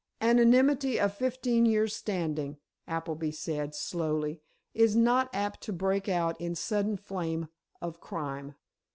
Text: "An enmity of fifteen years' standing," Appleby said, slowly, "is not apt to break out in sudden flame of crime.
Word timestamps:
"An 0.19 0.39
enmity 0.39 0.99
of 0.99 1.13
fifteen 1.13 1.63
years' 1.67 1.95
standing," 1.95 2.57
Appleby 2.87 3.29
said, 3.29 3.75
slowly, 3.75 4.41
"is 4.73 4.95
not 4.95 5.29
apt 5.31 5.61
to 5.61 5.71
break 5.73 6.09
out 6.09 6.41
in 6.41 6.55
sudden 6.55 6.97
flame 6.97 7.49
of 7.83 7.99
crime. 8.01 8.55